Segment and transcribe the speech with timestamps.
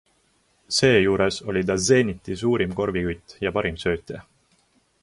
[0.77, 4.27] Seejuures oli ta Zeniti suurim korvikütt ja parim söötja.